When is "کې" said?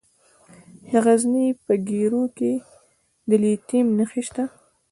2.37-2.51